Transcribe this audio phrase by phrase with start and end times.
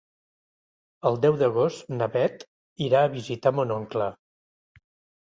[1.09, 2.49] El deu d'agost na Bet
[2.89, 4.13] irà a visitar mon oncle.